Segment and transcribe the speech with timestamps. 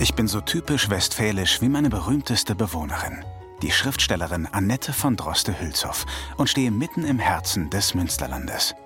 [0.00, 3.24] Ich bin so typisch westfälisch wie meine berühmteste Bewohnerin,
[3.62, 8.76] die Schriftstellerin Annette von Droste-Hülshoff, und stehe mitten im Herzen des Münsterlandes.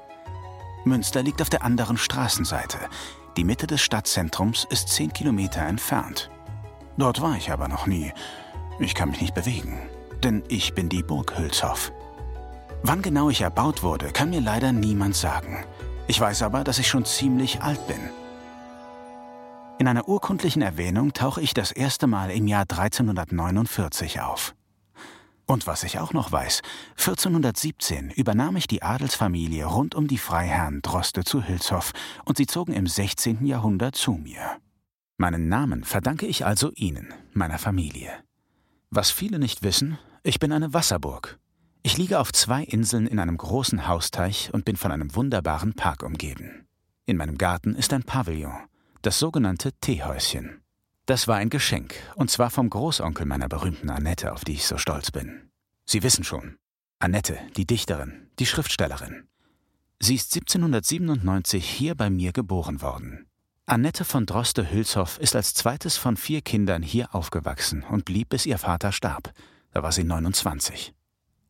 [0.85, 2.79] Münster liegt auf der anderen Straßenseite.
[3.37, 6.31] Die Mitte des Stadtzentrums ist zehn Kilometer entfernt.
[6.97, 8.11] Dort war ich aber noch nie.
[8.79, 9.83] Ich kann mich nicht bewegen,
[10.25, 11.93] denn ich bin die Burg Hülshoff.
[12.83, 15.63] Wann genau ich erbaut wurde, kann mir leider niemand sagen.
[16.07, 18.01] Ich weiß aber, dass ich schon ziemlich alt bin.
[19.83, 24.55] In einer urkundlichen Erwähnung tauche ich das erste Mal im Jahr 1349 auf.
[25.45, 30.83] Und was ich auch noch weiß, 1417 übernahm ich die Adelsfamilie rund um die Freiherren
[30.83, 31.91] Droste zu Hülshoff
[32.25, 33.45] und sie zogen im 16.
[33.45, 34.59] Jahrhundert zu mir.
[35.17, 38.13] Meinen Namen verdanke ich also Ihnen, meiner Familie.
[38.91, 41.41] Was viele nicht wissen, ich bin eine Wasserburg.
[41.83, 46.05] Ich liege auf zwei Inseln in einem großen Hausteich und bin von einem wunderbaren Park
[46.05, 46.69] umgeben.
[47.05, 48.69] In meinem Garten ist ein Pavillon,
[49.03, 50.63] das sogenannte Teehäuschen.
[51.07, 54.79] Das war ein Geschenk, und zwar vom Großonkel meiner berühmten Annette, auf die ich so
[54.79, 55.51] stolz bin.
[55.85, 56.57] Sie wissen schon,
[57.01, 59.29] Annette, die Dichterin, die Schriftstellerin.
[60.01, 63.27] Sie ist 1797 hier bei mir geboren worden.
[63.67, 68.59] Annette von Droste-Hülshoff ist als zweites von vier Kindern hier aufgewachsen und blieb, bis ihr
[68.59, 69.33] Vater starb.
[69.73, 70.95] Da war sie 29.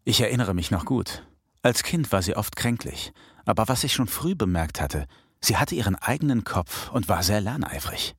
[0.04, 1.26] Ich erinnere mich noch gut.
[1.62, 3.12] Als Kind war sie oft kränklich,
[3.44, 5.06] aber was ich schon früh bemerkt hatte,
[5.44, 8.14] sie hatte ihren eigenen Kopf und war sehr lerneifrig.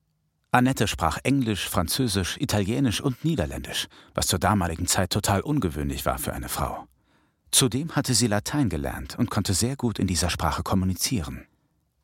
[0.50, 6.32] Annette sprach Englisch, Französisch, Italienisch und Niederländisch, was zur damaligen Zeit total ungewöhnlich war für
[6.32, 6.86] eine Frau.
[7.50, 11.46] Zudem hatte sie Latein gelernt und konnte sehr gut in dieser Sprache kommunizieren.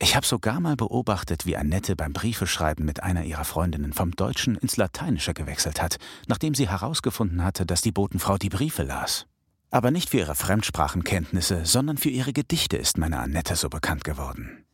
[0.03, 4.57] Ich habe sogar mal beobachtet, wie Annette beim Briefeschreiben mit einer ihrer Freundinnen vom Deutschen
[4.57, 9.27] ins Lateinische gewechselt hat, nachdem sie herausgefunden hatte, dass die Botenfrau die Briefe las.
[9.71, 14.65] Aber nicht für ihre Fremdsprachenkenntnisse, sondern für ihre Gedichte ist meine Annette so bekannt geworden.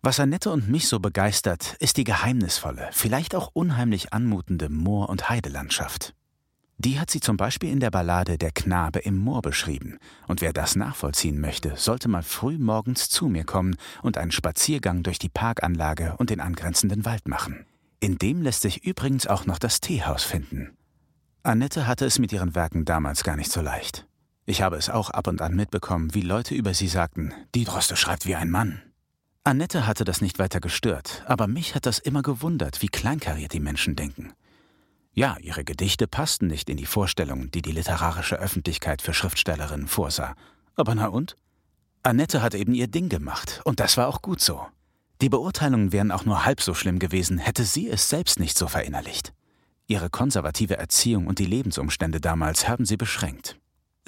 [0.00, 5.28] Was Annette und mich so begeistert, ist die geheimnisvolle, vielleicht auch unheimlich anmutende Moor- und
[5.28, 6.14] Heidelandschaft.
[6.80, 10.52] Die hat sie zum Beispiel in der Ballade Der Knabe im Moor beschrieben, und wer
[10.52, 15.28] das nachvollziehen möchte, sollte mal früh morgens zu mir kommen und einen Spaziergang durch die
[15.28, 17.66] Parkanlage und den angrenzenden Wald machen.
[17.98, 20.76] In dem lässt sich übrigens auch noch das Teehaus finden.
[21.42, 24.06] Annette hatte es mit ihren Werken damals gar nicht so leicht.
[24.46, 27.96] Ich habe es auch ab und an mitbekommen, wie Leute über sie sagten, die Droste
[27.96, 28.80] schreibt wie ein Mann.
[29.48, 33.60] Annette hatte das nicht weiter gestört, aber mich hat das immer gewundert, wie kleinkariert die
[33.60, 34.34] Menschen denken.
[35.14, 40.34] Ja, ihre Gedichte passten nicht in die Vorstellungen, die die literarische Öffentlichkeit für Schriftstellerinnen vorsah.
[40.76, 41.34] Aber na und?
[42.02, 44.66] Annette hat eben ihr Ding gemacht, und das war auch gut so.
[45.22, 48.68] Die Beurteilungen wären auch nur halb so schlimm gewesen, hätte sie es selbst nicht so
[48.68, 49.32] verinnerlicht.
[49.86, 53.58] Ihre konservative Erziehung und die Lebensumstände damals haben sie beschränkt.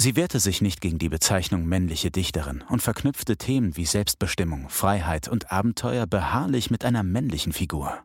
[0.03, 5.29] Sie wehrte sich nicht gegen die Bezeichnung männliche Dichterin und verknüpfte Themen wie Selbstbestimmung, Freiheit
[5.29, 8.03] und Abenteuer beharrlich mit einer männlichen Figur.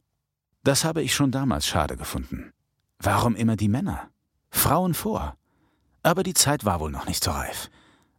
[0.61, 2.51] Das habe ich schon damals schade gefunden.
[2.99, 4.09] Warum immer die Männer?
[4.49, 5.37] Frauen vor.
[6.03, 7.69] Aber die Zeit war wohl noch nicht so reif.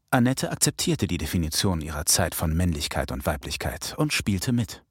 [0.09, 4.85] Annette akzeptierte die Definition ihrer Zeit von Männlichkeit und Weiblichkeit und spielte mit.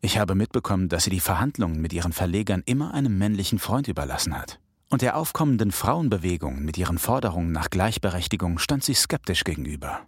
[0.00, 4.34] Ich habe mitbekommen, dass sie die Verhandlungen mit ihren Verlegern immer einem männlichen Freund überlassen
[4.34, 4.58] hat
[4.92, 10.00] und der aufkommenden Frauenbewegung mit ihren Forderungen nach Gleichberechtigung stand sie skeptisch gegenüber.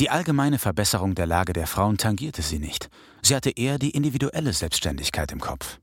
[0.00, 2.90] Die allgemeine Verbesserung der Lage der Frauen tangierte sie nicht.
[3.22, 5.78] Sie hatte eher die individuelle Selbstständigkeit im Kopf.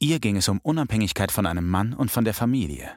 [0.00, 2.90] Ihr ging es um Unabhängigkeit von einem Mann und von der Familie.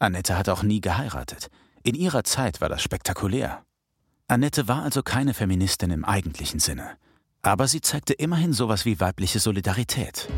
[0.00, 1.48] Annette hat auch nie geheiratet.
[1.84, 3.62] In ihrer Zeit war das spektakulär.
[4.26, 6.96] Annette war also keine Feministin im eigentlichen Sinne.
[7.42, 10.28] Aber sie zeigte immerhin sowas wie weibliche Solidarität.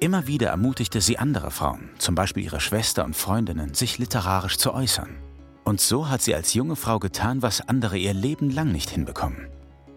[0.00, 4.72] Immer wieder ermutigte sie andere Frauen, zum Beispiel ihre Schwester und Freundinnen, sich literarisch zu
[4.72, 5.16] äußern.
[5.64, 9.48] Und so hat sie als junge Frau getan, was andere ihr Leben lang nicht hinbekommen.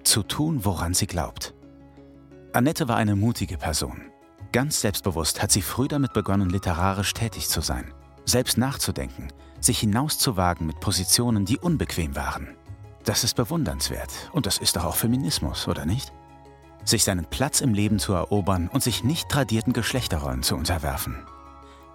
[0.04, 1.54] Zu tun, woran sie glaubt.
[2.52, 4.02] Annette war eine mutige Person.
[4.52, 7.94] Ganz selbstbewusst hat sie früh damit begonnen, literarisch tätig zu sein,
[8.26, 9.28] selbst nachzudenken,
[9.60, 12.56] sich hinauszuwagen mit Positionen, die unbequem waren.
[13.06, 16.12] Das ist bewundernswert und das ist doch auch Feminismus, oder nicht?
[16.84, 21.26] Sich seinen Platz im Leben zu erobern und sich nicht tradierten Geschlechterrollen zu unterwerfen.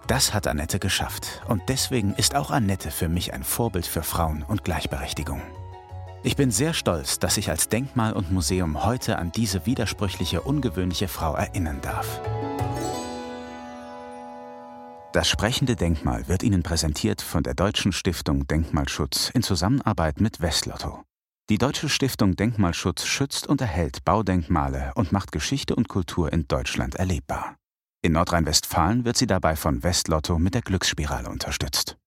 [0.07, 4.43] Das hat Annette geschafft und deswegen ist auch Annette für mich ein Vorbild für Frauen
[4.43, 5.41] und Gleichberechtigung.
[6.23, 11.07] Ich bin sehr stolz, dass ich als Denkmal und Museum heute an diese widersprüchliche, ungewöhnliche
[11.07, 12.21] Frau erinnern darf.
[15.13, 21.06] Das sprechende Denkmal wird Ihnen präsentiert von der Deutschen Stiftung Denkmalschutz in Zusammenarbeit mit Westlotto.
[21.49, 26.95] Die Deutsche Stiftung Denkmalschutz schützt und erhält Baudenkmale und macht Geschichte und Kultur in Deutschland
[26.95, 27.55] erlebbar.
[28.01, 31.97] In Nordrhein-Westfalen wird sie dabei von Westlotto mit der Glücksspirale unterstützt